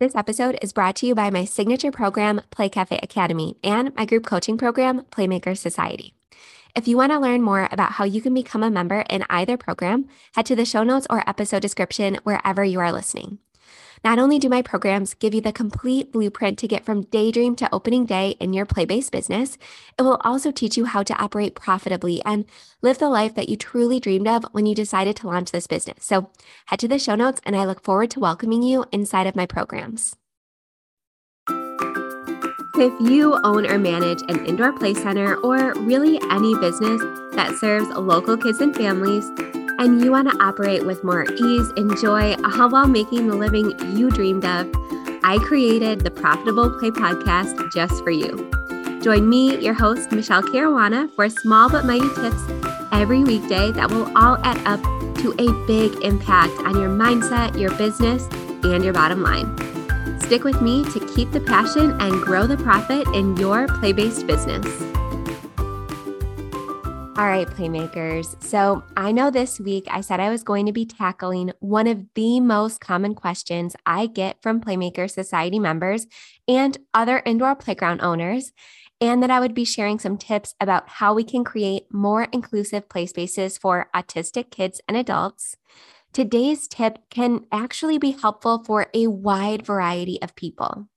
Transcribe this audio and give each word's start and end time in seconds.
This 0.00 0.16
episode 0.16 0.58
is 0.60 0.72
brought 0.72 0.96
to 0.96 1.06
you 1.06 1.14
by 1.14 1.30
my 1.30 1.44
signature 1.44 1.92
program, 1.92 2.40
Play 2.50 2.68
Cafe 2.68 2.98
Academy, 3.00 3.56
and 3.62 3.94
my 3.94 4.04
group 4.04 4.26
coaching 4.26 4.58
program, 4.58 5.02
Playmaker 5.12 5.56
Society. 5.56 6.14
If 6.74 6.88
you 6.88 6.96
want 6.96 7.12
to 7.12 7.20
learn 7.20 7.42
more 7.42 7.68
about 7.70 7.92
how 7.92 8.04
you 8.04 8.20
can 8.20 8.34
become 8.34 8.64
a 8.64 8.72
member 8.72 9.04
in 9.08 9.24
either 9.30 9.56
program, 9.56 10.08
head 10.34 10.46
to 10.46 10.56
the 10.56 10.64
show 10.64 10.82
notes 10.82 11.06
or 11.08 11.22
episode 11.28 11.62
description 11.62 12.18
wherever 12.24 12.64
you 12.64 12.80
are 12.80 12.90
listening. 12.90 13.38
Not 14.04 14.18
only 14.18 14.38
do 14.38 14.50
my 14.50 14.60
programs 14.60 15.14
give 15.14 15.32
you 15.32 15.40
the 15.40 15.52
complete 15.52 16.12
blueprint 16.12 16.58
to 16.58 16.68
get 16.68 16.84
from 16.84 17.04
daydream 17.04 17.56
to 17.56 17.74
opening 17.74 18.04
day 18.04 18.36
in 18.38 18.52
your 18.52 18.66
play 18.66 18.84
based 18.84 19.12
business, 19.12 19.56
it 19.98 20.02
will 20.02 20.20
also 20.22 20.50
teach 20.50 20.76
you 20.76 20.84
how 20.84 21.02
to 21.02 21.14
operate 21.14 21.54
profitably 21.54 22.20
and 22.24 22.44
live 22.82 22.98
the 22.98 23.08
life 23.08 23.34
that 23.34 23.48
you 23.48 23.56
truly 23.56 23.98
dreamed 23.98 24.28
of 24.28 24.44
when 24.52 24.66
you 24.66 24.74
decided 24.74 25.16
to 25.16 25.26
launch 25.26 25.52
this 25.52 25.66
business. 25.66 26.04
So 26.04 26.30
head 26.66 26.80
to 26.80 26.88
the 26.88 26.98
show 26.98 27.14
notes, 27.14 27.40
and 27.46 27.56
I 27.56 27.64
look 27.64 27.82
forward 27.82 28.10
to 28.10 28.20
welcoming 28.20 28.62
you 28.62 28.84
inside 28.92 29.26
of 29.26 29.36
my 29.36 29.46
programs. 29.46 30.16
If 32.76 32.92
you 33.08 33.38
own 33.44 33.70
or 33.70 33.78
manage 33.78 34.20
an 34.22 34.44
indoor 34.46 34.72
play 34.72 34.94
center 34.94 35.36
or 35.36 35.74
really 35.74 36.20
any 36.30 36.54
business 36.58 37.00
that 37.34 37.56
serves 37.60 37.88
local 37.90 38.36
kids 38.36 38.60
and 38.60 38.74
families, 38.74 39.24
and 39.84 40.02
you 40.02 40.10
want 40.10 40.30
to 40.30 40.42
operate 40.42 40.86
with 40.86 41.04
more 41.04 41.24
ease 41.24 41.70
and 41.76 41.94
joy 41.98 42.32
uh, 42.32 42.68
while 42.70 42.88
making 42.88 43.26
the 43.26 43.36
living 43.36 43.78
you 43.94 44.10
dreamed 44.10 44.42
of, 44.46 44.66
I 45.22 45.36
created 45.42 46.00
the 46.00 46.10
Profitable 46.10 46.70
Play 46.78 46.90
podcast 46.90 47.70
just 47.70 48.02
for 48.02 48.10
you. 48.10 48.50
Join 49.02 49.28
me, 49.28 49.58
your 49.58 49.74
host, 49.74 50.10
Michele 50.10 50.42
Caruana, 50.42 51.14
for 51.14 51.28
small 51.28 51.68
but 51.68 51.84
mighty 51.84 52.08
tips 52.14 52.42
every 52.92 53.24
weekday 53.24 53.72
that 53.72 53.90
will 53.90 54.10
all 54.16 54.38
add 54.42 54.56
up 54.66 54.80
to 55.18 55.34
a 55.38 55.66
big 55.66 56.02
impact 56.02 56.54
on 56.60 56.80
your 56.80 56.88
mindset, 56.88 57.60
your 57.60 57.76
business, 57.76 58.26
and 58.64 58.82
your 58.82 58.94
bottom 58.94 59.22
line. 59.22 59.54
Stick 60.18 60.44
with 60.44 60.62
me 60.62 60.84
to 60.92 61.14
keep 61.14 61.30
the 61.32 61.40
passion 61.40 62.00
and 62.00 62.22
grow 62.22 62.46
the 62.46 62.56
profit 62.56 63.06
in 63.08 63.36
your 63.36 63.68
play 63.68 63.92
based 63.92 64.26
business. 64.26 64.64
All 67.16 67.28
right, 67.28 67.46
Playmakers. 67.46 68.42
So 68.42 68.82
I 68.96 69.12
know 69.12 69.30
this 69.30 69.60
week 69.60 69.86
I 69.88 70.00
said 70.00 70.18
I 70.18 70.30
was 70.30 70.42
going 70.42 70.66
to 70.66 70.72
be 70.72 70.84
tackling 70.84 71.52
one 71.60 71.86
of 71.86 72.04
the 72.16 72.40
most 72.40 72.80
common 72.80 73.14
questions 73.14 73.76
I 73.86 74.06
get 74.06 74.42
from 74.42 74.60
Playmaker 74.60 75.08
Society 75.08 75.60
members 75.60 76.08
and 76.48 76.76
other 76.92 77.22
indoor 77.24 77.54
playground 77.54 78.00
owners, 78.00 78.50
and 79.00 79.22
that 79.22 79.30
I 79.30 79.38
would 79.38 79.54
be 79.54 79.64
sharing 79.64 80.00
some 80.00 80.18
tips 80.18 80.56
about 80.60 80.88
how 80.88 81.14
we 81.14 81.22
can 81.22 81.44
create 81.44 81.84
more 81.92 82.26
inclusive 82.32 82.88
play 82.88 83.06
spaces 83.06 83.58
for 83.58 83.88
autistic 83.94 84.50
kids 84.50 84.80
and 84.88 84.96
adults. 84.96 85.56
Today's 86.12 86.66
tip 86.66 86.98
can 87.10 87.46
actually 87.52 87.98
be 87.98 88.10
helpful 88.10 88.64
for 88.64 88.88
a 88.92 89.06
wide 89.06 89.64
variety 89.64 90.20
of 90.20 90.34
people 90.34 90.88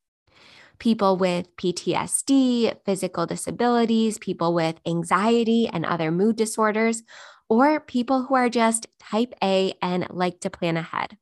people 0.80 1.17
with 1.17 1.56
PTSD, 1.58 2.78
physical 2.86 3.25
disabilities, 3.25 4.17
people 4.17 4.53
with 4.53 4.80
anxiety 4.86 5.67
and 5.67 5.86
other 5.86 6.11
mood 6.11 6.36
disorders, 6.36 7.03
or 7.50 7.80
people 7.80 8.23
who 8.23 8.36
are 8.36 8.50
just 8.50 8.88
type 9.00 9.34
A 9.44 9.73
and 9.81 10.08
like 10.09 10.39
to 10.42 10.50
plan 10.50 10.78
ahead. 10.78 11.17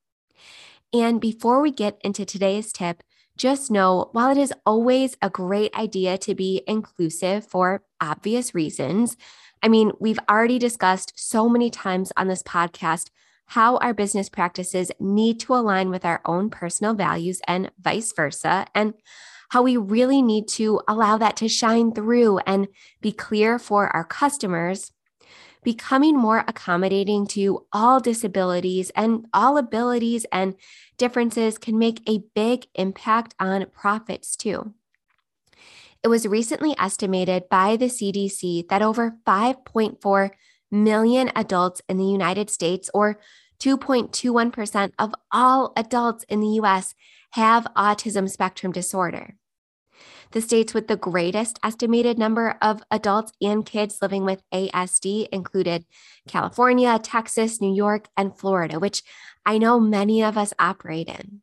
And 0.93 1.19
before 1.19 1.61
we 1.61 1.71
get 1.71 1.99
into 2.03 2.25
today's 2.25 2.71
tip, 2.71 3.03
just 3.37 3.69
know 3.69 4.09
while 4.13 4.31
it 4.31 4.37
is 4.37 4.53
always 4.65 5.17
a 5.21 5.29
great 5.29 5.75
idea 5.75 6.17
to 6.19 6.33
be 6.33 6.63
inclusive 6.67 7.45
for 7.45 7.83
obvious 7.99 8.55
reasons, 8.55 9.17
I 9.61 9.67
mean, 9.67 9.91
we've 9.99 10.19
already 10.29 10.57
discussed 10.57 11.13
so 11.15 11.49
many 11.49 11.69
times 11.69 12.11
on 12.15 12.27
this 12.27 12.43
podcast 12.43 13.09
how 13.47 13.77
our 13.77 13.93
business 13.93 14.29
practices 14.29 14.91
need 14.99 15.39
to 15.41 15.53
align 15.53 15.89
with 15.89 16.05
our 16.05 16.21
own 16.25 16.49
personal 16.49 16.93
values 16.93 17.41
and 17.47 17.71
vice 17.79 18.11
versa. 18.13 18.65
And 18.73 18.93
how 19.49 19.61
we 19.61 19.77
really 19.77 20.21
need 20.21 20.47
to 20.47 20.81
allow 20.87 21.17
that 21.17 21.37
to 21.37 21.47
shine 21.47 21.93
through 21.93 22.39
and 22.39 22.67
be 23.01 23.11
clear 23.11 23.59
for 23.59 23.87
our 23.95 24.03
customers, 24.03 24.91
becoming 25.63 26.17
more 26.17 26.43
accommodating 26.47 27.25
to 27.27 27.65
all 27.73 27.99
disabilities 27.99 28.91
and 28.95 29.25
all 29.33 29.57
abilities 29.57 30.25
and 30.31 30.55
differences 30.97 31.57
can 31.57 31.77
make 31.77 32.01
a 32.07 32.23
big 32.33 32.67
impact 32.75 33.33
on 33.39 33.65
profits 33.71 34.35
too. 34.35 34.73
It 36.03 36.07
was 36.07 36.27
recently 36.27 36.75
estimated 36.77 37.49
by 37.49 37.77
the 37.77 37.87
CDC 37.87 38.67
that 38.69 38.83
over 38.83 39.17
5.4 39.25 40.29
million 40.71 41.31
adults 41.35 41.81
in 41.89 41.97
the 41.97 42.05
United 42.05 42.51
States, 42.51 42.91
or 42.93 43.19
2.21% 43.59 44.91
of 44.99 45.15
all 45.31 45.73
adults 45.75 46.23
in 46.29 46.41
the 46.41 46.59
US, 46.61 46.93
have 47.31 47.65
autism 47.75 48.29
spectrum 48.29 48.71
disorder. 48.71 49.35
The 50.31 50.41
states 50.41 50.73
with 50.73 50.87
the 50.87 50.97
greatest 50.97 51.59
estimated 51.63 52.17
number 52.17 52.57
of 52.61 52.83
adults 52.91 53.31
and 53.41 53.65
kids 53.65 53.99
living 54.01 54.25
with 54.25 54.43
ASD 54.53 55.27
included 55.31 55.85
California, 56.27 56.99
Texas, 56.99 57.61
New 57.61 57.73
York, 57.73 58.07
and 58.17 58.37
Florida, 58.37 58.79
which 58.79 59.03
I 59.45 59.57
know 59.57 59.79
many 59.79 60.23
of 60.23 60.37
us 60.37 60.53
operate 60.59 61.07
in. 61.07 61.41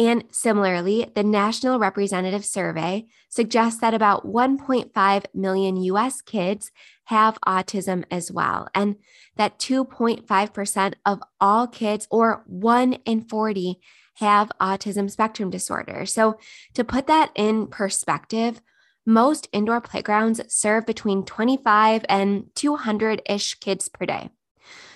And 0.00 0.24
similarly, 0.30 1.10
the 1.16 1.24
National 1.24 1.80
Representative 1.80 2.44
Survey 2.44 3.06
suggests 3.28 3.80
that 3.80 3.94
about 3.94 4.24
1.5 4.24 5.24
million 5.34 5.76
US 5.76 6.22
kids 6.22 6.70
have 7.06 7.40
autism 7.44 8.04
as 8.08 8.30
well, 8.30 8.68
and 8.74 8.96
that 9.36 9.58
2.5% 9.58 10.94
of 11.04 11.20
all 11.40 11.66
kids, 11.66 12.06
or 12.12 12.44
1 12.46 12.92
in 13.06 13.22
40, 13.22 13.80
have 14.18 14.50
autism 14.60 15.10
spectrum 15.10 15.50
disorder. 15.50 16.06
So, 16.06 16.38
to 16.74 16.84
put 16.84 17.06
that 17.06 17.30
in 17.34 17.68
perspective, 17.68 18.60
most 19.06 19.48
indoor 19.52 19.80
playgrounds 19.80 20.40
serve 20.48 20.86
between 20.86 21.24
25 21.24 22.04
and 22.08 22.46
200 22.54 23.22
ish 23.28 23.54
kids 23.54 23.88
per 23.88 24.06
day. 24.06 24.30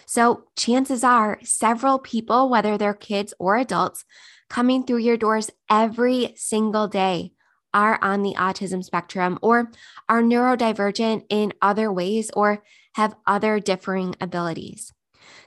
So, 0.06 0.44
chances 0.56 1.04
are 1.04 1.38
several 1.42 1.98
people, 1.98 2.48
whether 2.48 2.76
they're 2.76 2.94
kids 2.94 3.32
or 3.38 3.56
adults, 3.56 4.04
coming 4.50 4.84
through 4.84 4.98
your 4.98 5.16
doors 5.16 5.50
every 5.70 6.34
single 6.36 6.88
day 6.88 7.32
are 7.72 7.98
on 8.02 8.22
the 8.22 8.34
autism 8.34 8.84
spectrum 8.84 9.38
or 9.40 9.70
are 10.08 10.20
neurodivergent 10.22 11.24
in 11.30 11.52
other 11.62 11.90
ways 11.90 12.30
or 12.34 12.62
have 12.94 13.14
other 13.26 13.60
differing 13.60 14.14
abilities. 14.20 14.92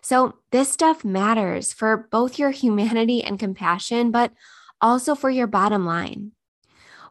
So, 0.01 0.35
this 0.51 0.71
stuff 0.71 1.03
matters 1.03 1.73
for 1.73 2.07
both 2.11 2.37
your 2.37 2.51
humanity 2.51 3.23
and 3.23 3.39
compassion, 3.39 4.11
but 4.11 4.31
also 4.81 5.15
for 5.15 5.29
your 5.29 5.47
bottom 5.47 5.85
line. 5.85 6.31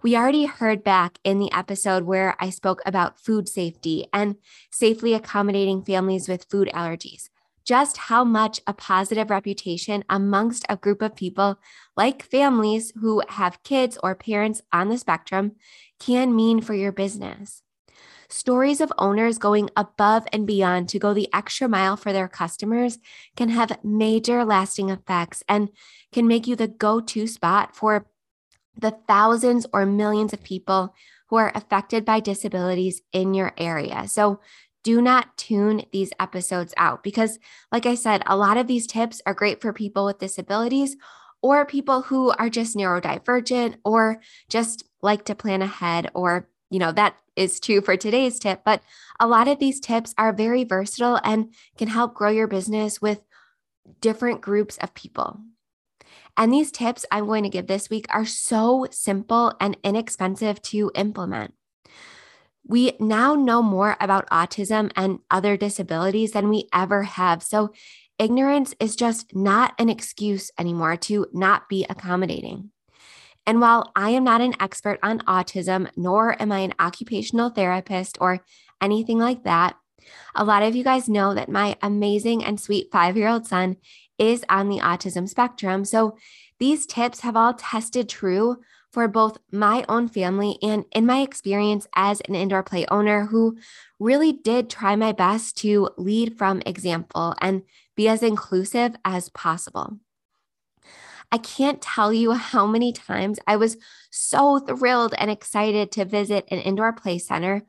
We 0.05 0.17
already 0.17 0.45
heard 0.45 0.85
back 0.85 1.19
in 1.25 1.39
the 1.39 1.51
episode 1.51 2.05
where 2.05 2.37
I 2.39 2.51
spoke 2.51 2.83
about 2.85 3.19
food 3.19 3.49
safety 3.49 4.07
and 4.13 4.37
safely 4.71 5.15
accommodating 5.15 5.83
families 5.83 6.29
with 6.29 6.45
food 6.51 6.71
allergies, 6.75 7.31
just 7.65 7.97
how 7.97 8.23
much 8.23 8.61
a 8.67 8.75
positive 8.75 9.31
reputation 9.31 10.05
amongst 10.11 10.67
a 10.69 10.77
group 10.77 11.01
of 11.01 11.17
people, 11.17 11.59
like 11.97 12.23
families 12.23 12.93
who 13.01 13.23
have 13.31 13.63
kids 13.63 13.97
or 14.03 14.15
parents 14.15 14.61
on 14.75 14.91
the 14.91 14.99
spectrum, 14.99 15.53
can 15.99 16.37
mean 16.37 16.61
for 16.61 16.75
your 16.75 16.93
business. 16.93 17.64
Stories 18.29 18.81
of 18.81 18.93
owners 18.99 19.39
going 19.39 19.71
above 19.77 20.27
and 20.33 20.47
beyond 20.47 20.89
to 20.89 20.99
go 20.99 21.15
the 21.15 21.29
extra 21.33 21.69
mile 21.69 21.97
for 21.97 22.13
their 22.13 22.29
customers 22.29 22.99
can 23.37 23.49
have 23.49 23.79
major 23.85 24.45
lasting 24.45 24.91
effects 24.91 25.43
and 25.49 25.71
can 26.13 26.27
make 26.27 26.47
you 26.47 26.57
the 26.57 26.69
go 26.69 27.01
to 27.01 27.27
spot 27.27 27.75
for 27.77 28.07
the 28.77 28.97
thousands 29.07 29.67
or 29.73 29.87
millions 29.87 30.33
of 30.33 30.43
people 30.43 30.95
who 31.29 31.37
are 31.37 31.53
affected 31.55 32.05
by 32.05 32.21
disabilities 32.21 33.03
in 33.13 33.35
your 33.35 33.53
area. 33.57 34.07
So, 34.09 34.41
do 34.83 35.01
not 35.01 35.39
tune 35.39 35.87
these 35.93 36.13
episodes 36.21 36.75
out 36.77 37.03
because, 37.03 37.39
like 37.73 37.87
I 37.87 37.95
said, 37.95 38.23
a 38.27 38.37
lot 38.37 38.59
of 38.59 38.67
these 38.67 38.87
tips 38.87 39.23
are 39.25 39.33
great 39.33 39.63
for 39.63 39.73
people 39.73 40.05
with 40.05 40.19
disabilities 40.19 40.97
or 41.41 41.65
people 41.65 42.03
who 42.03 42.31
are 42.33 42.51
just 42.51 42.77
neurodivergent 42.77 43.77
or 43.85 44.21
just 44.49 44.85
like 45.03 45.25
to 45.25 45.35
plan 45.35 45.63
ahead 45.63 46.11
or 46.15 46.49
you 46.75 46.81
know, 46.81 46.91
that 46.91 47.15
is 47.37 47.61
true 47.61 47.81
for 47.81 47.97
today's 47.97 48.41
tip, 48.41 48.63
but 48.65 48.83
a 49.21 49.29
lot 49.29 49.47
of 49.47 49.61
these 49.61 49.79
tips 49.79 50.13
are 50.19 50.33
very 50.33 50.65
versatile 50.65 51.21
and 51.23 51.55
can 51.79 51.87
help 51.87 52.15
grow 52.15 52.31
your 52.31 52.49
business 52.49 53.01
with 53.01 53.21
different 54.01 54.41
groups 54.41 54.77
of 54.79 54.93
people. 54.93 55.39
And 56.37 56.53
these 56.53 56.73
tips 56.73 57.07
I'm 57.13 57.27
going 57.27 57.45
to 57.45 57.49
give 57.49 57.69
this 57.69 57.89
week 57.89 58.07
are 58.11 58.25
so 58.25 58.89
simple 58.91 59.53
and 59.61 59.77
inexpensive 59.85 60.61
to 60.63 60.91
implement. 60.97 61.55
We 62.67 62.97
now 62.99 63.37
know 63.37 63.63
more 63.63 63.97
about 64.01 64.29
autism 64.31 64.91
and 64.97 65.21
other 65.31 65.57
disabilities 65.57 66.33
than 66.33 66.49
we 66.49 66.67
ever 66.75 67.05
have. 67.05 67.45
So, 67.45 67.73
ignorance 68.19 68.75
is 68.81 68.97
just 68.97 69.33
not 69.33 69.75
an 69.79 69.89
excuse 69.89 70.51
anymore 70.59 70.97
to 70.97 71.27
not 71.33 71.69
be 71.69 71.87
accommodating. 71.89 72.73
And 73.47 73.61
while 73.61 73.93
I 73.95 74.11
am 74.11 74.25
not 74.25 74.41
an 74.41 74.55
expert 74.61 74.99
on 75.03 75.21
autism, 75.21 75.91
nor 75.97 76.41
am 76.41 76.51
I 76.51 76.61
an 76.61 76.75
occupational 76.79 77.51
therapist 77.51 78.19
or 78.21 78.41
anything 78.81 79.19
like 79.19 79.45
that, 79.45 79.77
a 80.35 80.45
lot 80.45 80.63
of 80.63 80.75
you 80.75 80.85
guys 80.85 81.09
know 81.09 81.35
that 81.35 81.49
my 81.49 81.77
amazing 81.83 82.45
and 82.45 82.61
sweet 82.61 82.89
five 82.93 83.17
year 83.17 83.29
old 83.29 83.47
son 83.47 83.77
is 84.19 84.45
on 84.49 84.69
the 84.69 84.79
autism 84.79 85.29
spectrum. 85.29 85.85
So 85.85 86.17
these 86.59 86.87
tips 86.87 87.21
have 87.21 87.37
all 87.37 87.55
tested 87.55 88.09
true 88.09 88.59
for 88.93 89.09
both 89.09 89.39
my 89.51 89.85
own 89.89 90.07
family 90.09 90.57
and 90.63 90.85
in 90.93 91.05
my 91.05 91.21
experience 91.21 91.89
as 91.97 92.21
an 92.29 92.37
indoor 92.37 92.63
play 92.63 92.87
owner 92.91 93.27
who 93.27 93.59
really 93.99 94.33
did 94.33 94.71
try 94.71 94.95
my 94.95 95.11
best 95.11 95.59
to 95.59 95.91
lead 95.99 96.39
from 96.39 96.63
example 96.65 97.35
and 97.41 97.63
be 97.97 98.07
as 98.07 98.23
inclusive 98.23 98.95
as 99.05 99.29
possible. 99.31 99.99
I 101.33 101.39
can't 101.39 101.83
tell 101.83 102.13
you 102.13 102.33
how 102.33 102.67
many 102.67 102.93
times 102.93 103.39
I 103.47 103.57
was 103.57 103.77
so 104.11 104.59
thrilled 104.59 105.15
and 105.19 105.31
excited 105.31 105.91
to 105.93 106.05
visit 106.05 106.47
an 106.51 106.59
indoor 106.59 106.93
play 106.93 107.19
center, 107.19 107.65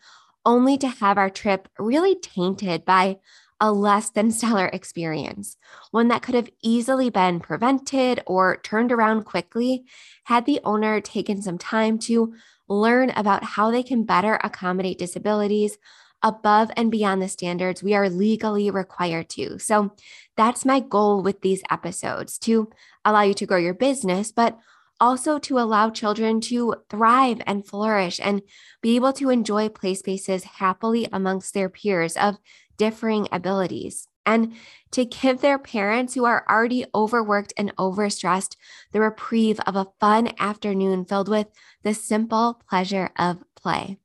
only 0.45 0.77
to 0.77 0.87
have 0.87 1.17
our 1.17 1.29
trip 1.29 1.67
really 1.79 2.15
tainted 2.15 2.85
by 2.85 3.17
a 3.59 3.71
less 3.71 4.09
than 4.09 4.31
stellar 4.31 4.67
experience, 4.67 5.57
one 5.91 6.09
that 6.09 6.21
could 6.21 6.35
have 6.35 6.49
easily 6.61 7.09
been 7.09 7.39
prevented 7.39 8.21
or 8.25 8.57
turned 8.57 8.91
around 8.91 9.23
quickly 9.23 9.85
had 10.25 10.45
the 10.45 10.59
owner 10.63 11.01
taken 11.01 11.41
some 11.41 11.57
time 11.57 11.97
to 11.99 12.33
learn 12.67 13.11
about 13.11 13.43
how 13.43 13.71
they 13.71 13.83
can 13.83 14.03
better 14.03 14.39
accommodate 14.43 14.97
disabilities 14.97 15.77
above 16.23 16.71
and 16.75 16.91
beyond 16.91 17.21
the 17.21 17.27
standards 17.27 17.83
we 17.83 17.93
are 17.93 18.09
legally 18.09 18.69
required 18.69 19.29
to. 19.29 19.59
So 19.59 19.93
that's 20.35 20.65
my 20.65 20.79
goal 20.79 21.21
with 21.21 21.41
these 21.41 21.63
episodes 21.69 22.37
to 22.39 22.69
allow 23.03 23.21
you 23.21 23.33
to 23.35 23.45
grow 23.45 23.57
your 23.57 23.73
business, 23.73 24.31
but 24.31 24.57
also 24.99 25.37
to 25.39 25.59
allow 25.59 25.89
children 25.89 26.39
to 26.39 26.75
thrive 26.89 27.41
and 27.45 27.67
flourish 27.67 28.19
and 28.23 28.41
be 28.81 28.95
able 28.95 29.13
to 29.13 29.29
enjoy 29.29 29.69
play 29.69 29.93
spaces 29.93 30.43
happily 30.43 31.07
amongst 31.11 31.53
their 31.53 31.69
peers 31.69 32.15
of 32.17 32.37
differing 32.77 33.27
abilities. 33.31 34.07
And 34.25 34.53
to 34.91 35.05
give 35.05 35.41
their 35.41 35.59
parents 35.59 36.15
who 36.15 36.25
are 36.25 36.45
already 36.49 36.85
overworked 36.95 37.53
and 37.57 37.75
overstressed 37.75 38.55
the 38.91 39.01
reprieve 39.01 39.59
of 39.67 39.75
a 39.75 39.87
fun 39.99 40.31
afternoon 40.39 41.05
filled 41.05 41.29
with 41.29 41.47
the 41.83 41.93
simple 41.93 42.61
pleasure 42.67 43.11
of 43.17 43.43
play. 43.55 43.99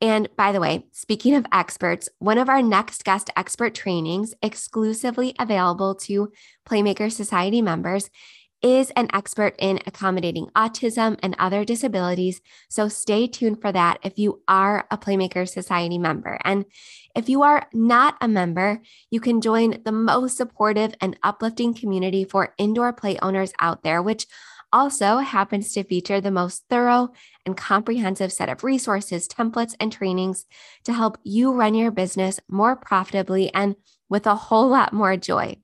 And 0.00 0.28
by 0.36 0.52
the 0.52 0.60
way, 0.60 0.86
speaking 0.92 1.34
of 1.34 1.46
experts, 1.52 2.08
one 2.18 2.38
of 2.38 2.48
our 2.48 2.62
next 2.62 3.04
guest 3.04 3.30
expert 3.36 3.74
trainings, 3.74 4.34
exclusively 4.42 5.34
available 5.38 5.94
to 5.94 6.32
Playmaker 6.68 7.10
Society 7.10 7.62
members, 7.62 8.10
is 8.62 8.90
an 8.96 9.08
expert 9.12 9.54
in 9.58 9.78
accommodating 9.86 10.48
autism 10.56 11.18
and 11.22 11.36
other 11.38 11.64
disabilities. 11.64 12.40
So 12.68 12.88
stay 12.88 13.26
tuned 13.26 13.60
for 13.60 13.70
that 13.70 13.98
if 14.02 14.18
you 14.18 14.42
are 14.48 14.86
a 14.90 14.98
Playmaker 14.98 15.48
Society 15.48 15.98
member. 15.98 16.38
And 16.44 16.64
if 17.14 17.28
you 17.28 17.42
are 17.42 17.68
not 17.72 18.16
a 18.20 18.28
member, 18.28 18.80
you 19.10 19.20
can 19.20 19.40
join 19.40 19.82
the 19.84 19.92
most 19.92 20.36
supportive 20.36 20.94
and 21.00 21.18
uplifting 21.22 21.74
community 21.74 22.24
for 22.24 22.54
indoor 22.58 22.92
play 22.92 23.18
owners 23.20 23.52
out 23.60 23.82
there, 23.82 24.02
which 24.02 24.26
also 24.72 25.18
happens 25.18 25.72
to 25.72 25.84
feature 25.84 26.20
the 26.20 26.30
most 26.30 26.64
thorough 26.68 27.10
and 27.44 27.56
comprehensive 27.56 28.32
set 28.32 28.48
of 28.48 28.64
resources, 28.64 29.28
templates, 29.28 29.74
and 29.80 29.92
trainings 29.92 30.46
to 30.84 30.92
help 30.92 31.18
you 31.22 31.52
run 31.52 31.74
your 31.74 31.90
business 31.90 32.40
more 32.48 32.76
profitably 32.76 33.52
and 33.54 33.76
with 34.08 34.26
a 34.26 34.34
whole 34.34 34.68
lot 34.68 34.92
more 34.92 35.16
joy. 35.16 35.56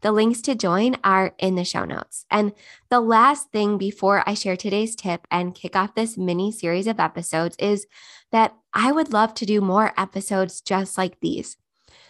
The 0.00 0.12
links 0.12 0.40
to 0.42 0.54
join 0.54 0.96
are 1.02 1.34
in 1.38 1.56
the 1.56 1.64
show 1.64 1.84
notes. 1.84 2.24
And 2.30 2.52
the 2.88 3.00
last 3.00 3.50
thing 3.50 3.78
before 3.78 4.22
I 4.26 4.34
share 4.34 4.56
today's 4.56 4.94
tip 4.94 5.26
and 5.30 5.54
kick 5.54 5.74
off 5.74 5.94
this 5.94 6.16
mini 6.16 6.52
series 6.52 6.86
of 6.86 7.00
episodes 7.00 7.56
is 7.58 7.86
that 8.30 8.54
I 8.72 8.92
would 8.92 9.12
love 9.12 9.34
to 9.34 9.46
do 9.46 9.60
more 9.60 9.92
episodes 9.96 10.60
just 10.60 10.96
like 10.96 11.18
these. 11.20 11.56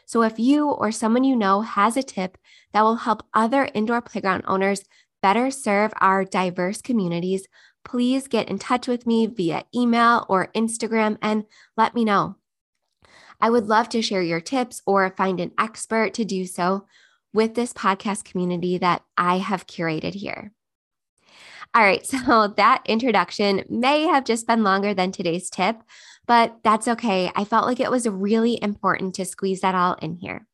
So 0.04 0.22
if 0.22 0.38
you 0.38 0.70
or 0.70 0.90
someone 0.90 1.24
you 1.24 1.36
know 1.36 1.60
has 1.60 1.96
a 1.96 2.02
tip 2.02 2.38
that 2.72 2.82
will 2.82 2.96
help 2.96 3.24
other 3.34 3.68
indoor 3.74 4.00
playground 4.00 4.44
owners 4.46 4.84
better 5.22 5.50
serve 5.50 5.92
our 6.00 6.24
diverse 6.24 6.80
communities, 6.80 7.46
please 7.84 8.28
get 8.28 8.48
in 8.48 8.58
touch 8.58 8.86
with 8.86 9.06
me 9.06 9.26
via 9.26 9.64
email 9.74 10.26
or 10.28 10.52
Instagram 10.54 11.18
and 11.22 11.44
let 11.76 11.94
me 11.94 12.04
know. 12.04 12.36
I 13.40 13.50
would 13.50 13.66
love 13.66 13.88
to 13.90 14.02
share 14.02 14.22
your 14.22 14.40
tips 14.40 14.82
or 14.86 15.14
find 15.16 15.40
an 15.40 15.52
expert 15.58 16.14
to 16.14 16.24
do 16.24 16.44
so 16.44 16.86
with 17.32 17.54
this 17.54 17.72
podcast 17.72 18.24
community 18.24 18.78
that 18.78 19.02
I 19.16 19.38
have 19.38 19.66
curated 19.66 20.14
here. 20.14 20.52
All 21.74 21.82
right, 21.82 22.04
so 22.06 22.48
that 22.56 22.82
introduction 22.86 23.64
may 23.68 24.02
have 24.02 24.24
just 24.24 24.46
been 24.46 24.64
longer 24.64 24.94
than 24.94 25.12
today's 25.12 25.50
tip, 25.50 25.76
but 26.26 26.58
that's 26.64 26.88
okay. 26.88 27.30
I 27.34 27.44
felt 27.44 27.66
like 27.66 27.80
it 27.80 27.90
was 27.90 28.08
really 28.08 28.58
important 28.62 29.14
to 29.16 29.24
squeeze 29.24 29.60
that 29.60 29.74
all 29.74 29.94
in 29.94 30.16
here. 30.16 30.46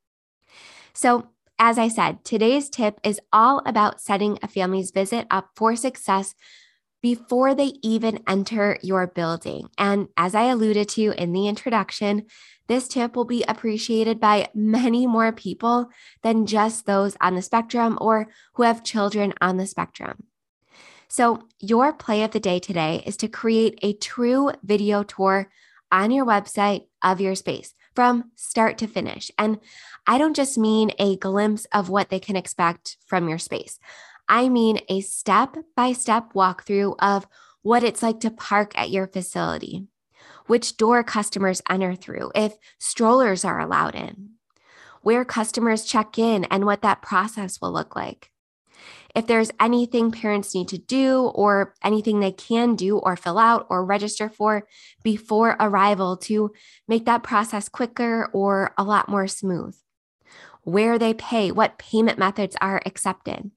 So, 0.93 1.28
as 1.58 1.78
I 1.78 1.88
said, 1.88 2.24
today's 2.24 2.68
tip 2.68 2.98
is 3.04 3.20
all 3.32 3.62
about 3.64 4.00
setting 4.00 4.38
a 4.42 4.48
family's 4.48 4.90
visit 4.90 5.26
up 5.30 5.50
for 5.54 5.76
success 5.76 6.34
before 7.00 7.54
they 7.54 7.74
even 7.82 8.22
enter 8.26 8.78
your 8.82 9.06
building. 9.06 9.68
And 9.76 10.08
as 10.16 10.34
I 10.34 10.44
alluded 10.44 10.88
to 10.90 11.12
in 11.16 11.32
the 11.32 11.48
introduction, 11.48 12.24
this 12.66 12.88
tip 12.88 13.14
will 13.14 13.26
be 13.26 13.44
appreciated 13.46 14.18
by 14.18 14.48
many 14.54 15.06
more 15.06 15.30
people 15.30 15.90
than 16.22 16.46
just 16.46 16.86
those 16.86 17.14
on 17.20 17.34
the 17.34 17.42
spectrum 17.42 17.98
or 18.00 18.28
who 18.54 18.62
have 18.62 18.82
children 18.82 19.34
on 19.40 19.58
the 19.58 19.66
spectrum. 19.66 20.24
So, 21.08 21.46
your 21.60 21.92
play 21.92 22.24
of 22.24 22.30
the 22.30 22.40
day 22.40 22.58
today 22.58 23.02
is 23.06 23.18
to 23.18 23.28
create 23.28 23.78
a 23.82 23.92
true 23.92 24.50
video 24.62 25.02
tour 25.02 25.50
on 25.92 26.10
your 26.10 26.24
website 26.24 26.86
of 27.02 27.20
your 27.20 27.34
space 27.34 27.74
from 27.94 28.31
start 28.35 28.79
to 28.79 28.87
finish. 28.87 29.31
And 29.38 29.58
I 30.06 30.19
don't 30.19 30.37
just 30.37 30.58
mean 30.58 30.93
a 30.99 31.17
glimpse 31.17 31.67
of 31.73 31.88
what 31.88 32.11
they 32.11 32.20
can 32.20 32.37
expect 32.37 32.96
from 33.06 33.29
your 33.29 33.38
space, 33.38 33.79
I 34.29 34.49
mean 34.49 34.81
a 34.88 35.00
step 35.00 35.56
by 35.76 35.93
step 35.93 36.32
walkthrough 36.35 36.96
of 36.99 37.26
what 37.62 37.82
it's 37.82 38.02
like 38.02 38.20
to 38.20 38.31
park 38.31 38.76
at 38.79 38.91
your 38.91 39.06
facility, 39.06 39.87
which 40.46 40.76
door 40.76 41.02
customers 41.02 41.62
enter 41.69 41.94
through, 41.94 42.31
if 42.35 42.55
strollers 42.79 43.44
are 43.44 43.61
allowed 43.61 43.94
in, 43.94 44.31
where 45.02 45.25
customers 45.25 45.85
check 45.85 46.19
in, 46.19 46.44
and 46.44 46.64
what 46.64 46.82
that 46.82 47.02
process 47.02 47.61
will 47.61 47.73
look 47.73 47.94
like 47.97 48.31
if 49.14 49.26
there's 49.26 49.52
anything 49.61 50.11
parents 50.11 50.55
need 50.55 50.69
to 50.69 50.78
do 50.78 51.31
or 51.34 51.75
anything 51.82 52.19
they 52.20 52.32
can 52.32 52.75
do 52.75 52.99
or 52.99 53.16
fill 53.16 53.38
out 53.38 53.66
or 53.70 53.84
register 53.84 54.28
for 54.28 54.66
before 55.02 55.56
arrival 55.61 56.16
to 56.16 56.52
make 56.88 57.05
that 57.06 57.22
process 57.22 57.69
quicker 57.69 58.28
or 58.32 58.75
a 58.76 58.82
lot 58.82 59.08
more 59.08 59.28
smooth. 59.28 59.76
Where 60.62 60.99
they 60.99 61.14
pay, 61.14 61.52
what 61.52 61.78
payment 61.78 62.19
methods 62.19 62.56
are 62.61 62.82
accepted. 62.84 63.50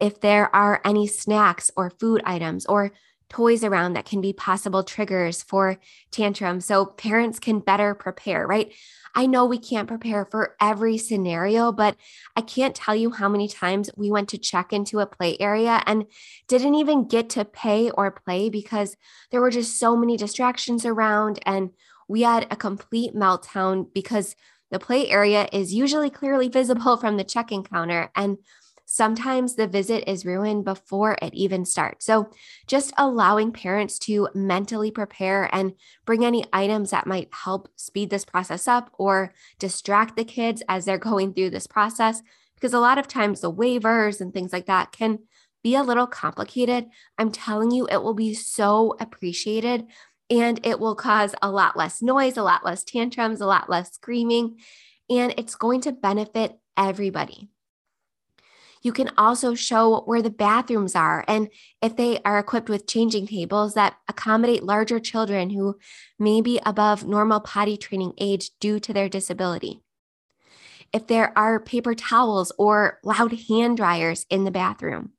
If 0.00 0.20
there 0.20 0.54
are 0.54 0.80
any 0.84 1.06
snacks 1.06 1.70
or 1.76 1.90
food 1.90 2.22
items 2.24 2.64
or 2.64 2.92
toys 3.30 3.64
around 3.64 3.94
that 3.94 4.04
can 4.04 4.20
be 4.20 4.32
possible 4.32 4.82
triggers 4.82 5.42
for 5.42 5.78
tantrums 6.10 6.66
so 6.66 6.84
parents 6.84 7.38
can 7.38 7.60
better 7.60 7.94
prepare, 7.94 8.46
right? 8.46 8.72
I 9.14 9.26
know 9.26 9.44
we 9.44 9.58
can't 9.58 9.88
prepare 9.88 10.24
for 10.24 10.56
every 10.60 10.98
scenario, 10.98 11.72
but 11.72 11.96
I 12.36 12.42
can't 12.42 12.74
tell 12.74 12.94
you 12.94 13.10
how 13.10 13.28
many 13.28 13.48
times 13.48 13.90
we 13.96 14.10
went 14.10 14.28
to 14.30 14.38
check 14.38 14.72
into 14.72 15.00
a 15.00 15.06
play 15.06 15.36
area 15.40 15.82
and 15.86 16.06
didn't 16.48 16.74
even 16.74 17.08
get 17.08 17.30
to 17.30 17.44
pay 17.44 17.90
or 17.90 18.10
play 18.10 18.50
because 18.50 18.96
there 19.30 19.40
were 19.40 19.50
just 19.50 19.78
so 19.78 19.96
many 19.96 20.16
distractions 20.16 20.84
around. 20.84 21.40
And 21.44 21.70
we 22.08 22.22
had 22.22 22.46
a 22.50 22.56
complete 22.56 23.14
meltdown 23.14 23.86
because 23.94 24.36
the 24.70 24.78
play 24.78 25.08
area 25.08 25.48
is 25.52 25.74
usually 25.74 26.10
clearly 26.10 26.48
visible 26.48 26.96
from 26.96 27.16
the 27.16 27.24
check 27.24 27.50
in 27.50 27.64
counter. 27.64 28.10
And 28.14 28.38
Sometimes 28.92 29.54
the 29.54 29.68
visit 29.68 30.02
is 30.10 30.26
ruined 30.26 30.64
before 30.64 31.16
it 31.22 31.32
even 31.32 31.64
starts. 31.64 32.04
So, 32.04 32.28
just 32.66 32.92
allowing 32.98 33.52
parents 33.52 34.00
to 34.00 34.28
mentally 34.34 34.90
prepare 34.90 35.48
and 35.54 35.74
bring 36.04 36.24
any 36.24 36.44
items 36.52 36.90
that 36.90 37.06
might 37.06 37.28
help 37.32 37.68
speed 37.76 38.10
this 38.10 38.24
process 38.24 38.66
up 38.66 38.90
or 38.98 39.32
distract 39.60 40.16
the 40.16 40.24
kids 40.24 40.64
as 40.68 40.86
they're 40.86 40.98
going 41.10 41.34
through 41.34 41.50
this 41.50 41.68
process. 41.68 42.20
Because 42.56 42.74
a 42.74 42.80
lot 42.80 42.98
of 42.98 43.06
times 43.06 43.40
the 43.40 43.52
waivers 43.52 44.20
and 44.20 44.34
things 44.34 44.52
like 44.52 44.66
that 44.66 44.90
can 44.90 45.20
be 45.62 45.76
a 45.76 45.84
little 45.84 46.08
complicated. 46.08 46.86
I'm 47.16 47.30
telling 47.30 47.70
you, 47.70 47.86
it 47.86 48.02
will 48.02 48.14
be 48.14 48.34
so 48.34 48.96
appreciated 48.98 49.86
and 50.28 50.58
it 50.66 50.80
will 50.80 50.96
cause 50.96 51.32
a 51.40 51.48
lot 51.48 51.76
less 51.76 52.02
noise, 52.02 52.36
a 52.36 52.42
lot 52.42 52.64
less 52.64 52.82
tantrums, 52.82 53.40
a 53.40 53.46
lot 53.46 53.70
less 53.70 53.92
screaming, 53.92 54.58
and 55.08 55.32
it's 55.38 55.54
going 55.54 55.80
to 55.82 55.92
benefit 55.92 56.58
everybody. 56.76 57.50
You 58.82 58.92
can 58.92 59.10
also 59.18 59.54
show 59.54 60.00
where 60.06 60.22
the 60.22 60.30
bathrooms 60.30 60.94
are 60.94 61.24
and 61.28 61.48
if 61.82 61.96
they 61.96 62.20
are 62.24 62.38
equipped 62.38 62.70
with 62.70 62.86
changing 62.86 63.26
tables 63.26 63.74
that 63.74 63.96
accommodate 64.08 64.62
larger 64.62 64.98
children 64.98 65.50
who 65.50 65.76
may 66.18 66.40
be 66.40 66.60
above 66.64 67.06
normal 67.06 67.40
potty 67.40 67.76
training 67.76 68.14
age 68.18 68.50
due 68.58 68.80
to 68.80 68.92
their 68.92 69.08
disability. 69.08 69.82
If 70.92 71.06
there 71.06 71.36
are 71.38 71.60
paper 71.60 71.94
towels 71.94 72.52
or 72.58 72.98
loud 73.04 73.32
hand 73.48 73.76
dryers 73.76 74.26
in 74.30 74.44
the 74.44 74.50
bathroom. 74.50 75.12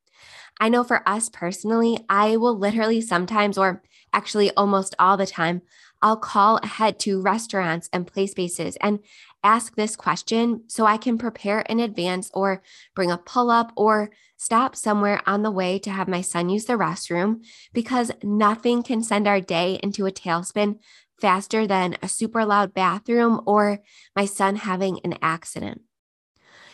I 0.60 0.68
know 0.68 0.84
for 0.84 1.08
us 1.08 1.28
personally, 1.28 1.98
I 2.08 2.36
will 2.36 2.56
literally 2.56 3.00
sometimes, 3.00 3.56
or 3.56 3.82
actually 4.12 4.50
almost 4.52 4.94
all 4.98 5.16
the 5.16 5.26
time, 5.26 5.62
I'll 6.02 6.16
call 6.16 6.58
ahead 6.58 6.98
to 7.00 7.22
restaurants 7.22 7.88
and 7.92 8.06
play 8.06 8.26
spaces 8.26 8.76
and 8.80 8.98
ask 9.44 9.74
this 9.74 9.96
question 9.96 10.64
so 10.66 10.84
I 10.84 10.96
can 10.96 11.16
prepare 11.16 11.60
in 11.60 11.80
advance 11.80 12.30
or 12.34 12.62
bring 12.94 13.10
a 13.10 13.18
pull 13.18 13.50
up 13.50 13.72
or 13.76 14.10
stop 14.36 14.74
somewhere 14.74 15.22
on 15.26 15.42
the 15.42 15.50
way 15.50 15.78
to 15.78 15.90
have 15.90 16.08
my 16.08 16.20
son 16.20 16.48
use 16.48 16.64
the 16.64 16.74
restroom 16.74 17.44
because 17.72 18.10
nothing 18.22 18.82
can 18.82 19.02
send 19.02 19.28
our 19.28 19.40
day 19.40 19.78
into 19.82 20.06
a 20.06 20.12
tailspin 20.12 20.78
faster 21.20 21.66
than 21.66 21.96
a 22.02 22.08
super 22.08 22.44
loud 22.44 22.74
bathroom 22.74 23.40
or 23.46 23.78
my 24.16 24.24
son 24.24 24.56
having 24.56 24.98
an 25.04 25.16
accident. 25.22 25.82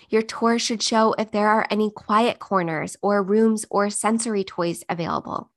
Your 0.08 0.22
tour 0.22 0.58
should 0.58 0.82
show 0.82 1.14
if 1.18 1.30
there 1.30 1.48
are 1.48 1.66
any 1.70 1.90
quiet 1.90 2.38
corners 2.38 2.96
or 3.02 3.22
rooms 3.22 3.66
or 3.68 3.90
sensory 3.90 4.42
toys 4.42 4.82
available. 4.88 5.50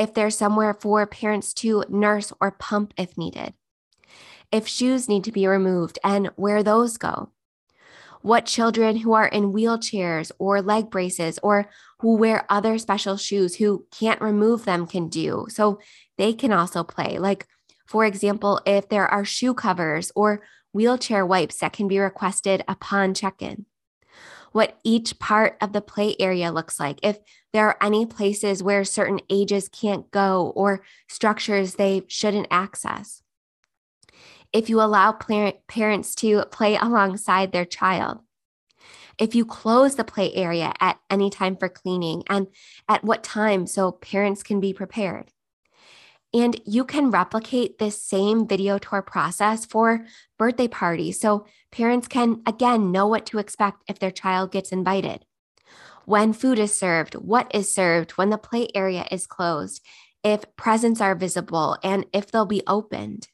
If 0.00 0.14
there's 0.14 0.36
somewhere 0.36 0.74
for 0.74 1.06
parents 1.06 1.54
to 1.54 1.84
nurse 1.88 2.32
or 2.40 2.50
pump 2.50 2.94
if 2.96 3.16
needed 3.16 3.54
if 4.52 4.66
shoes 4.66 5.08
need 5.08 5.24
to 5.24 5.32
be 5.32 5.46
removed 5.46 5.98
and 6.02 6.30
where 6.36 6.62
those 6.62 6.96
go. 6.96 7.30
What 8.22 8.44
children 8.44 8.96
who 8.96 9.14
are 9.14 9.26
in 9.26 9.52
wheelchairs 9.52 10.30
or 10.38 10.60
leg 10.60 10.90
braces 10.90 11.38
or 11.42 11.70
who 12.00 12.16
wear 12.16 12.44
other 12.50 12.76
special 12.78 13.16
shoes 13.16 13.56
who 13.56 13.86
can't 13.90 14.20
remove 14.20 14.64
them 14.64 14.86
can 14.86 15.08
do. 15.08 15.46
So 15.48 15.80
they 16.18 16.34
can 16.34 16.52
also 16.52 16.84
play. 16.84 17.18
Like, 17.18 17.46
for 17.86 18.04
example, 18.04 18.60
if 18.66 18.88
there 18.88 19.06
are 19.06 19.24
shoe 19.24 19.54
covers 19.54 20.12
or 20.14 20.42
wheelchair 20.72 21.24
wipes 21.24 21.58
that 21.58 21.72
can 21.72 21.88
be 21.88 21.98
requested 21.98 22.62
upon 22.68 23.14
check 23.14 23.40
in. 23.40 23.64
What 24.52 24.78
each 24.84 25.18
part 25.18 25.56
of 25.60 25.72
the 25.72 25.80
play 25.80 26.16
area 26.18 26.50
looks 26.50 26.80
like, 26.80 26.98
if 27.02 27.18
there 27.52 27.68
are 27.68 27.76
any 27.80 28.06
places 28.06 28.62
where 28.62 28.84
certain 28.84 29.20
ages 29.30 29.68
can't 29.68 30.10
go 30.10 30.52
or 30.56 30.82
structures 31.08 31.74
they 31.74 32.02
shouldn't 32.08 32.48
access 32.50 33.22
if 34.52 34.68
you 34.68 34.80
allow 34.80 35.12
parents 35.68 36.14
to 36.16 36.44
play 36.46 36.76
alongside 36.76 37.52
their 37.52 37.64
child. 37.64 38.18
If 39.18 39.34
you 39.34 39.44
close 39.44 39.96
the 39.96 40.04
play 40.04 40.34
area 40.34 40.72
at 40.80 40.98
any 41.10 41.30
time 41.30 41.56
for 41.56 41.68
cleaning 41.68 42.24
and 42.28 42.46
at 42.88 43.04
what 43.04 43.22
time 43.22 43.66
so 43.66 43.92
parents 43.92 44.42
can 44.42 44.60
be 44.60 44.72
prepared. 44.72 45.30
And 46.32 46.60
you 46.64 46.84
can 46.84 47.10
replicate 47.10 47.78
this 47.78 48.02
same 48.02 48.46
video 48.46 48.78
tour 48.78 49.02
process 49.02 49.66
for 49.66 50.06
birthday 50.38 50.68
parties 50.68 51.20
so 51.20 51.46
parents 51.72 52.06
can 52.06 52.42
again 52.46 52.92
know 52.92 53.06
what 53.06 53.26
to 53.26 53.38
expect 53.38 53.82
if 53.88 53.98
their 53.98 54.12
child 54.12 54.52
gets 54.52 54.70
invited. 54.70 55.24
When 56.04 56.32
food 56.32 56.58
is 56.58 56.76
served, 56.76 57.14
what 57.14 57.52
is 57.54 57.72
served, 57.72 58.12
when 58.12 58.30
the 58.30 58.38
play 58.38 58.68
area 58.74 59.06
is 59.10 59.26
closed, 59.26 59.84
if 60.22 60.44
presents 60.56 61.00
are 61.00 61.14
visible, 61.14 61.76
and 61.82 62.06
if 62.12 62.30
they'll 62.30 62.46
be 62.46 62.62
opened 62.66 63.28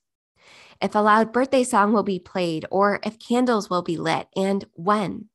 if 0.80 0.94
a 0.94 0.98
loud 0.98 1.32
birthday 1.32 1.64
song 1.64 1.92
will 1.92 2.02
be 2.02 2.18
played, 2.18 2.66
or 2.70 3.00
if 3.02 3.18
candles 3.18 3.70
will 3.70 3.82
be 3.82 3.96
lit, 3.96 4.28
and 4.36 4.64
when. 4.74 5.26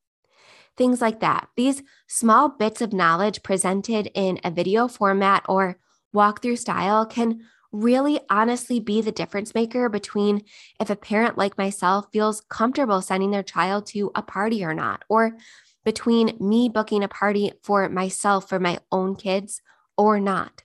Things 0.76 1.00
like 1.00 1.20
that. 1.20 1.48
These 1.56 1.82
small 2.06 2.48
bits 2.48 2.80
of 2.80 2.92
knowledge 2.92 3.42
presented 3.42 4.10
in 4.14 4.40
a 4.44 4.50
video 4.50 4.88
format 4.88 5.44
or 5.48 5.78
walkthrough 6.14 6.58
style 6.58 7.06
can 7.06 7.40
really 7.70 8.20
honestly 8.28 8.80
be 8.80 9.00
the 9.00 9.12
difference 9.12 9.54
maker 9.54 9.88
between 9.88 10.42
if 10.78 10.90
a 10.90 10.96
parent 10.96 11.38
like 11.38 11.56
myself 11.56 12.06
feels 12.12 12.42
comfortable 12.48 13.00
sending 13.00 13.30
their 13.30 13.42
child 13.42 13.86
to 13.86 14.10
a 14.14 14.22
party 14.22 14.64
or 14.64 14.74
not, 14.74 15.04
or 15.08 15.36
between 15.84 16.36
me 16.38 16.68
booking 16.68 17.02
a 17.02 17.08
party 17.08 17.52
for 17.62 17.88
myself 17.88 18.48
for 18.48 18.60
my 18.60 18.78
own 18.90 19.16
kids 19.16 19.62
or 19.96 20.20
not 20.20 20.62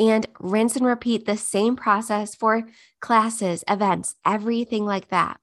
and 0.00 0.26
rinse 0.40 0.76
and 0.76 0.86
repeat 0.86 1.26
the 1.26 1.36
same 1.36 1.76
process 1.76 2.34
for 2.34 2.66
classes, 3.00 3.62
events, 3.68 4.16
everything 4.24 4.86
like 4.86 5.08
that. 5.08 5.38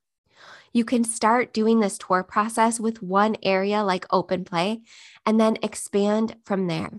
You 0.74 0.84
can 0.84 1.04
start 1.04 1.54
doing 1.54 1.80
this 1.80 1.98
tour 1.98 2.24
process 2.24 2.80
with 2.80 3.02
one 3.02 3.36
area 3.44 3.84
like 3.84 4.06
open 4.10 4.44
play 4.44 4.82
and 5.26 5.40
then 5.40 5.58
expand 5.62 6.36
from 6.44 6.68
there. 6.68 6.92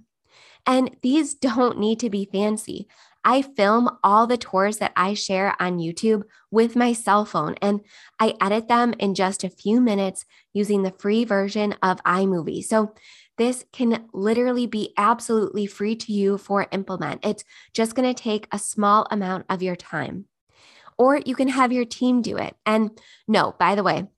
And 0.69 0.95
these 1.03 1.33
don't 1.33 1.79
need 1.79 1.99
to 2.01 2.11
be 2.11 2.29
fancy. 2.31 2.87
I 3.25 3.43
film 3.43 3.89
all 4.05 4.27
the 4.27 4.37
tours 4.37 4.77
that 4.79 4.93
I 4.95 5.15
share 5.15 5.57
on 5.61 5.79
YouTube 5.79 6.23
with 6.51 6.77
my 6.77 6.93
cell 6.93 7.25
phone 7.25 7.57
and 7.61 7.81
I 8.21 8.35
edit 8.41 8.69
them 8.69 8.95
in 8.99 9.15
just 9.15 9.45
a 9.45 9.51
few 9.51 9.81
minutes 9.81 10.25
using 10.53 10.83
the 10.83 10.95
free 10.99 11.25
version 11.25 11.75
of 11.83 12.05
iMovie. 12.05 12.63
So 12.63 12.95
this 13.39 13.65
can 13.73 14.09
literally 14.13 14.67
be 14.67 14.93
absolutely 14.99 15.67
free 15.67 15.97
to 15.97 16.13
you 16.13 16.37
for 16.37 16.67
implement. 16.71 17.25
It's 17.25 17.45
just 17.73 17.95
going 17.95 18.13
to 18.15 18.23
take 18.23 18.47
a 18.53 18.59
small 18.59 19.07
amount 19.11 19.47
of 19.49 19.63
your 19.63 19.77
time. 19.77 20.27
Or 20.99 21.17
you 21.17 21.35
can 21.35 21.49
have 21.49 21.73
your 21.73 21.87
team 21.87 22.21
do 22.21 22.37
it. 22.37 22.57
And 22.67 22.91
no, 23.27 23.55
by 23.59 23.75
the 23.75 23.85
way, 23.85 24.09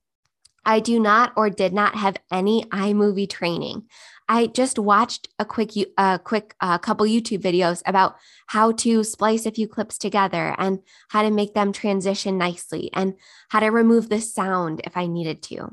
I 0.64 0.80
do 0.80 1.00
not 1.00 1.32
or 1.36 1.48
did 1.50 1.72
not 1.72 1.94
have 1.94 2.16
any 2.30 2.64
iMovie 2.64 3.30
training. 3.30 3.84
I 4.30 4.46
just 4.46 4.78
watched 4.78 5.26
a 5.40 5.44
quick, 5.44 5.72
a 5.98 6.20
quick 6.22 6.54
uh, 6.60 6.78
couple 6.78 7.04
YouTube 7.04 7.42
videos 7.42 7.82
about 7.84 8.14
how 8.46 8.70
to 8.70 9.02
splice 9.02 9.44
a 9.44 9.50
few 9.50 9.66
clips 9.66 9.98
together 9.98 10.54
and 10.56 10.78
how 11.08 11.22
to 11.22 11.32
make 11.32 11.52
them 11.54 11.72
transition 11.72 12.38
nicely 12.38 12.90
and 12.92 13.14
how 13.48 13.58
to 13.58 13.70
remove 13.70 14.08
the 14.08 14.20
sound 14.20 14.82
if 14.84 14.96
I 14.96 15.08
needed 15.08 15.42
to. 15.42 15.72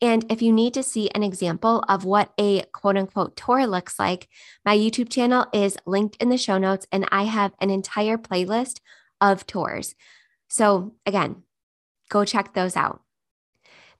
And 0.00 0.24
if 0.32 0.42
you 0.42 0.52
need 0.52 0.74
to 0.74 0.82
see 0.82 1.10
an 1.10 1.22
example 1.22 1.84
of 1.88 2.04
what 2.04 2.32
a 2.40 2.62
quote 2.72 2.96
unquote 2.96 3.36
tour 3.36 3.64
looks 3.68 4.00
like, 4.00 4.28
my 4.64 4.76
YouTube 4.76 5.08
channel 5.08 5.46
is 5.52 5.76
linked 5.86 6.16
in 6.16 6.28
the 6.28 6.38
show 6.38 6.58
notes, 6.58 6.88
and 6.90 7.06
I 7.12 7.22
have 7.24 7.52
an 7.60 7.70
entire 7.70 8.18
playlist 8.18 8.80
of 9.20 9.46
tours. 9.46 9.94
So, 10.48 10.94
again, 11.06 11.44
go 12.08 12.24
check 12.24 12.52
those 12.52 12.74
out. 12.74 13.02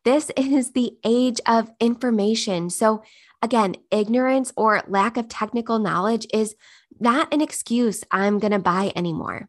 This 0.04 0.32
is 0.36 0.72
the 0.72 0.96
age 1.04 1.40
of 1.46 1.70
information. 1.78 2.70
So, 2.70 3.04
again, 3.42 3.76
ignorance 3.90 4.52
or 4.56 4.82
lack 4.86 5.16
of 5.16 5.28
technical 5.28 5.78
knowledge 5.78 6.26
is 6.32 6.54
not 6.98 7.32
an 7.32 7.40
excuse 7.40 8.04
I'm 8.10 8.38
going 8.38 8.52
to 8.52 8.58
buy 8.58 8.92
anymore. 8.94 9.48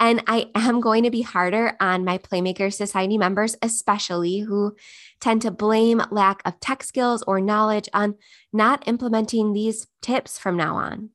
And 0.00 0.22
I 0.26 0.50
am 0.54 0.80
going 0.80 1.04
to 1.04 1.10
be 1.10 1.22
harder 1.22 1.76
on 1.80 2.04
my 2.04 2.18
Playmaker 2.18 2.72
Society 2.72 3.16
members, 3.16 3.56
especially 3.62 4.40
who 4.40 4.74
tend 5.20 5.42
to 5.42 5.50
blame 5.50 6.02
lack 6.10 6.42
of 6.44 6.58
tech 6.58 6.82
skills 6.82 7.22
or 7.26 7.40
knowledge 7.40 7.88
on 7.92 8.16
not 8.52 8.86
implementing 8.88 9.52
these 9.52 9.86
tips 10.02 10.36
from 10.36 10.56
now 10.56 10.76
on. 10.76 11.10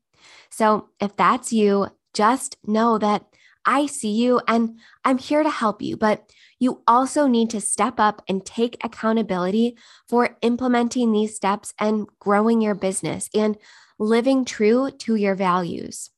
So 0.50 0.90
if 1.00 1.16
that's 1.16 1.52
you, 1.52 1.88
just 2.14 2.58
know 2.66 2.98
that 2.98 3.26
I 3.66 3.86
see 3.86 4.12
you 4.12 4.42
and 4.48 4.80
I'm 5.04 5.18
here 5.18 5.44
to 5.44 5.50
help 5.50 5.82
you, 5.82 5.98
but 5.98 6.32
you 6.60 6.84
also 6.86 7.26
need 7.26 7.50
to 7.52 7.62
step 7.62 8.00
up 8.00 8.22
and 8.28 8.46
take 8.46 8.78
accountability 8.84 9.78
for 10.08 10.38
implementing 10.42 11.12
these 11.12 11.36
steps 11.36 11.74
and 11.80 12.08
growing 12.20 12.62
your 12.62 12.76
business 12.76 13.30
and 13.34 13.58
living 13.98 14.46
true 14.46 14.92
to 14.92 15.16
your 15.16 15.36
values. 15.36 16.12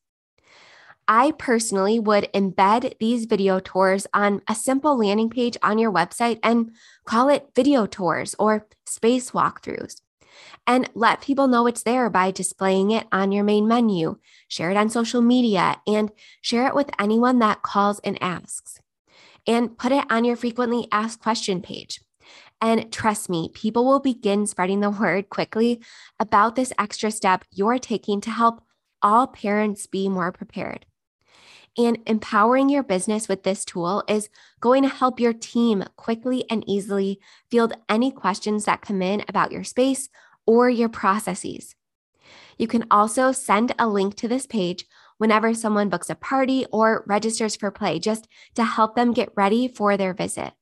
I 1.08 1.32
personally 1.32 1.98
would 1.98 2.32
embed 2.32 2.98
these 2.98 3.24
video 3.24 3.58
tours 3.60 4.06
on 4.14 4.40
a 4.48 4.54
simple 4.54 4.98
landing 4.98 5.30
page 5.30 5.56
on 5.62 5.78
your 5.78 5.92
website 5.92 6.38
and 6.42 6.70
call 7.04 7.28
it 7.28 7.50
video 7.54 7.86
tours 7.86 8.34
or 8.38 8.66
space 8.86 9.32
walkthroughs. 9.32 10.00
And 10.66 10.88
let 10.94 11.20
people 11.20 11.48
know 11.48 11.66
it's 11.66 11.82
there 11.82 12.08
by 12.08 12.30
displaying 12.30 12.92
it 12.92 13.06
on 13.12 13.32
your 13.32 13.44
main 13.44 13.68
menu, 13.68 14.18
share 14.48 14.70
it 14.70 14.76
on 14.76 14.88
social 14.88 15.20
media, 15.20 15.80
and 15.86 16.10
share 16.40 16.66
it 16.66 16.74
with 16.74 16.90
anyone 16.98 17.38
that 17.40 17.62
calls 17.62 18.00
and 18.00 18.16
asks. 18.22 18.81
And 19.46 19.76
put 19.76 19.92
it 19.92 20.04
on 20.10 20.24
your 20.24 20.36
frequently 20.36 20.86
asked 20.92 21.20
question 21.20 21.60
page. 21.62 22.00
And 22.60 22.92
trust 22.92 23.28
me, 23.28 23.50
people 23.52 23.84
will 23.84 23.98
begin 23.98 24.46
spreading 24.46 24.80
the 24.80 24.90
word 24.90 25.28
quickly 25.30 25.82
about 26.20 26.54
this 26.54 26.72
extra 26.78 27.10
step 27.10 27.44
you're 27.50 27.78
taking 27.78 28.20
to 28.20 28.30
help 28.30 28.62
all 29.02 29.26
parents 29.26 29.86
be 29.86 30.08
more 30.08 30.30
prepared. 30.30 30.86
And 31.76 31.98
empowering 32.06 32.68
your 32.68 32.82
business 32.82 33.28
with 33.28 33.42
this 33.42 33.64
tool 33.64 34.04
is 34.06 34.28
going 34.60 34.82
to 34.82 34.88
help 34.88 35.18
your 35.18 35.32
team 35.32 35.84
quickly 35.96 36.44
and 36.50 36.62
easily 36.68 37.18
field 37.50 37.72
any 37.88 38.10
questions 38.10 38.66
that 38.66 38.82
come 38.82 39.02
in 39.02 39.24
about 39.28 39.52
your 39.52 39.64
space 39.64 40.08
or 40.46 40.68
your 40.68 40.90
processes. 40.90 41.74
You 42.58 42.68
can 42.68 42.84
also 42.90 43.32
send 43.32 43.74
a 43.78 43.88
link 43.88 44.14
to 44.16 44.28
this 44.28 44.46
page 44.46 44.84
whenever 45.18 45.54
someone 45.54 45.88
books 45.88 46.10
a 46.10 46.14
party 46.14 46.66
or 46.72 47.04
registers 47.06 47.56
for 47.56 47.70
play, 47.70 47.98
just 47.98 48.28
to 48.54 48.64
help 48.64 48.94
them 48.96 49.12
get 49.12 49.32
ready 49.36 49.68
for 49.68 49.96
their 49.96 50.14
visit. 50.14 50.52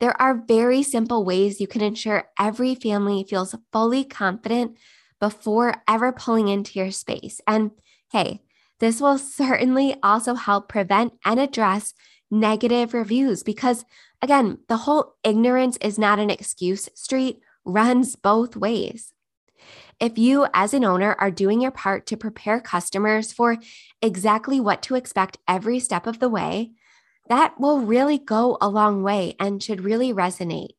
There 0.00 0.20
are 0.20 0.44
very 0.46 0.82
simple 0.82 1.24
ways 1.24 1.60
you 1.60 1.66
can 1.66 1.82
ensure 1.82 2.30
every 2.38 2.74
family 2.74 3.24
feels 3.28 3.54
fully 3.72 4.04
confident 4.04 4.76
before 5.20 5.82
ever 5.88 6.12
pulling 6.12 6.48
into 6.48 6.78
your 6.78 6.92
space. 6.92 7.40
And 7.46 7.72
hey, 8.12 8.42
this 8.78 9.00
will 9.00 9.18
certainly 9.40 9.96
also 10.02 10.34
help 10.34 10.68
prevent 10.68 11.14
and 11.24 11.40
address 11.40 11.94
negative 12.30 12.94
reviews 12.94 13.42
because, 13.42 13.84
again, 14.22 14.58
the 14.68 14.78
whole 14.78 15.14
ignorance 15.24 15.76
is 15.78 15.98
not 15.98 16.18
an 16.18 16.30
excuse 16.30 16.88
street 16.94 17.40
runs 17.64 18.16
both 18.16 18.56
ways. 18.56 19.12
If 20.00 20.16
you, 20.16 20.46
as 20.54 20.74
an 20.74 20.84
owner, 20.84 21.16
are 21.18 21.30
doing 21.30 21.60
your 21.60 21.72
part 21.72 22.06
to 22.06 22.16
prepare 22.16 22.60
customers 22.60 23.32
for 23.32 23.56
exactly 24.00 24.60
what 24.60 24.82
to 24.82 24.94
expect 24.94 25.38
every 25.48 25.80
step 25.80 26.06
of 26.06 26.20
the 26.20 26.28
way, 26.28 26.72
that 27.28 27.58
will 27.58 27.80
really 27.80 28.18
go 28.18 28.58
a 28.60 28.68
long 28.68 29.02
way 29.02 29.34
and 29.40 29.62
should 29.62 29.82
really 29.82 30.12
resonate. 30.12 30.70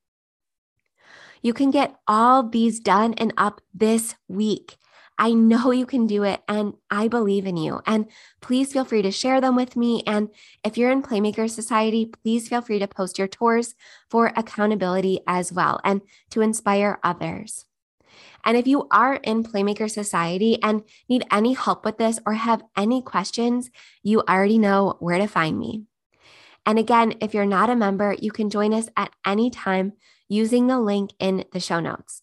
You 1.42 1.54
can 1.54 1.72
get 1.72 1.96
all 2.08 2.44
these 2.44 2.80
done 2.80 3.14
and 3.16 3.34
up 3.38 3.62
this 3.74 4.16
week. 4.28 4.78
I 5.18 5.34
know 5.34 5.72
you 5.72 5.86
can 5.86 6.08
do 6.08 6.24
it 6.24 6.42
and 6.48 6.74
I 6.90 7.10
believe 7.10 7.46
in 7.46 7.58
you. 7.58 7.82
And 7.86 8.08
please 8.40 8.72
feel 8.72 8.86
free 8.86 9.02
to 9.02 9.12
share 9.12 9.42
them 9.42 9.56
with 9.58 9.76
me. 9.76 10.02
And 10.08 10.30
if 10.64 10.78
you're 10.78 10.92
in 10.92 11.04
Playmaker 11.04 11.50
Society, 11.50 12.06
please 12.06 12.48
feel 12.48 12.62
free 12.62 12.80
to 12.80 12.88
post 12.88 13.18
your 13.18 13.28
tours 13.28 13.76
for 14.10 14.32
accountability 14.38 15.20
as 15.28 15.52
well 15.52 15.82
and 15.84 16.02
to 16.30 16.40
inspire 16.40 17.00
others. 17.04 17.66
And 18.44 18.58
if 18.58 18.68
you 18.68 18.88
are 18.92 19.16
in 19.16 19.44
Playmaker 19.44 19.90
Society 19.90 20.62
and 20.62 20.84
need 21.08 21.26
any 21.32 21.54
help 21.54 21.86
with 21.86 21.98
this 21.98 22.20
or 22.26 22.34
have 22.34 22.64
any 22.78 23.02
questions, 23.02 23.70
you 24.04 24.22
already 24.22 24.58
know 24.58 24.96
where 25.00 25.18
to 25.18 25.28
find 25.28 25.58
me. 25.58 25.84
And 26.66 26.78
again, 26.78 27.16
if 27.22 27.34
you're 27.34 27.46
not 27.46 27.70
a 27.70 27.76
member, 27.76 28.16
you 28.20 28.32
can 28.32 28.50
join 28.50 28.74
us 28.74 28.90
at 28.96 29.12
any 29.26 29.50
time 29.50 29.94
using 30.28 30.68
the 30.68 30.80
link 30.80 31.12
in 31.20 31.46
the 31.52 31.60
show 31.60 31.80
notes. 31.80 32.22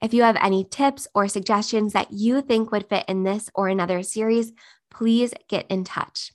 If 0.00 0.12
you 0.12 0.22
have 0.22 0.36
any 0.40 0.64
tips 0.64 1.06
or 1.14 1.28
suggestions 1.28 1.92
that 1.92 2.12
you 2.12 2.42
think 2.42 2.72
would 2.72 2.88
fit 2.88 3.04
in 3.08 3.22
this 3.22 3.50
or 3.54 3.68
another 3.68 4.02
series, 4.02 4.52
please 4.90 5.32
get 5.48 5.66
in 5.68 5.84
touch. 5.84 6.32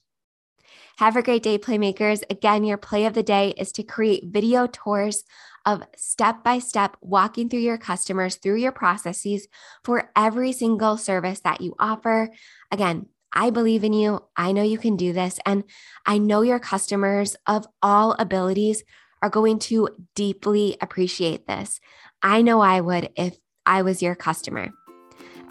Have 0.98 1.16
a 1.16 1.22
great 1.22 1.44
day, 1.44 1.60
Playmakers. 1.60 2.24
Again, 2.27 2.63
your 2.63 2.77
play 2.77 3.06
of 3.06 3.13
the 3.13 3.22
day 3.22 3.54
is 3.56 3.72
to 3.74 3.84
create 3.84 4.24
video 4.25 4.66
tours 4.66 5.24
of 5.63 5.84
step 5.96 6.44
by 6.44 6.58
step 6.58 6.98
walking 7.01 7.50
through 7.50 7.60
your 7.60 7.77
customers 7.77 8.38
through 8.38 8.56
your 8.56 8.72
processes 8.72 9.48
for 9.84 10.10
every 10.16 10.51
single 10.51 10.98
service 10.98 11.39
that 11.42 11.62
you 11.62 11.75
offer. 11.77 12.32
Again, 12.72 13.06
I 13.32 13.51
believe 13.51 13.84
in 13.84 13.94
you. 13.94 14.24
I 14.36 14.51
know 14.54 14.63
you 14.63 14.80
can 14.80 14.96
do 14.96 15.13
this. 15.13 15.39
And 15.46 15.66
I 16.08 16.18
know 16.18 16.42
your 16.42 16.60
customers 16.60 17.36
of 17.46 17.68
all 17.84 18.13
abilities 18.13 18.84
are 19.22 19.30
going 19.30 19.60
to 19.60 19.89
deeply 20.16 20.77
appreciate 20.82 21.46
this. 21.46 21.80
I 22.24 22.42
know 22.42 22.62
I 22.62 22.82
would 22.82 23.12
if 23.16 23.38
I 23.68 23.84
was 23.84 24.01
your 24.01 24.16
customer. 24.16 24.70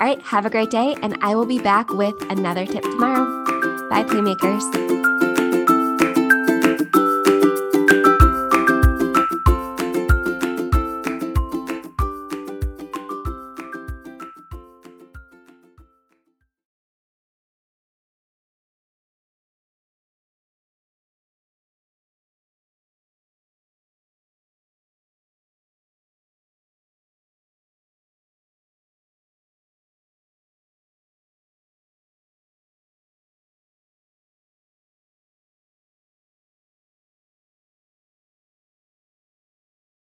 All 0.00 0.06
right, 0.06 0.20
have 0.22 0.44
a 0.44 0.50
great 0.50 0.70
day, 0.70 0.96
and 1.02 1.16
I 1.22 1.36
will 1.36 1.46
be 1.46 1.60
back 1.60 1.88
with 1.90 2.20
another 2.30 2.66
tip 2.66 2.82
tomorrow. 2.82 3.44
Bye, 3.88 4.02
Playmakers. 4.02 5.15